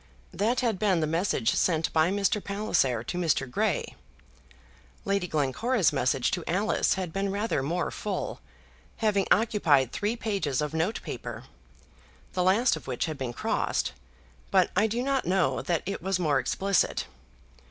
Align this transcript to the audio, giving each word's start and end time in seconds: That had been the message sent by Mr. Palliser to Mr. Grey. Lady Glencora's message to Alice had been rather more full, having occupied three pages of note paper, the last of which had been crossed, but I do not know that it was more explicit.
That 0.33 0.61
had 0.61 0.79
been 0.79 0.99
the 0.99 1.05
message 1.05 1.53
sent 1.53 1.93
by 1.93 2.09
Mr. 2.09 2.43
Palliser 2.43 3.03
to 3.03 3.17
Mr. 3.19 3.47
Grey. 3.47 3.93
Lady 5.05 5.27
Glencora's 5.27 5.93
message 5.93 6.31
to 6.31 6.43
Alice 6.47 6.95
had 6.95 7.13
been 7.13 7.31
rather 7.31 7.61
more 7.61 7.91
full, 7.91 8.39
having 8.97 9.27
occupied 9.29 9.91
three 9.91 10.15
pages 10.15 10.59
of 10.59 10.73
note 10.73 11.03
paper, 11.03 11.43
the 12.33 12.41
last 12.41 12.75
of 12.75 12.87
which 12.87 13.05
had 13.05 13.19
been 13.19 13.31
crossed, 13.31 13.91
but 14.49 14.71
I 14.75 14.87
do 14.87 15.03
not 15.03 15.27
know 15.27 15.61
that 15.61 15.83
it 15.85 16.01
was 16.01 16.17
more 16.19 16.39
explicit. 16.39 17.05